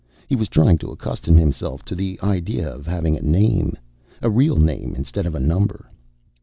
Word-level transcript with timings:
He 0.25 0.35
was 0.35 0.47
trying 0.49 0.79
to 0.79 0.89
accustom 0.89 1.37
himself 1.37 1.85
to 1.85 1.93
the 1.93 2.19
idea 2.23 2.67
of 2.67 2.87
having 2.87 3.15
a 3.15 3.21
name. 3.21 3.77
A 4.23 4.31
real 4.31 4.55
name 4.57 4.95
instead 4.97 5.27
of 5.27 5.35
a 5.35 5.39
number. 5.39 5.91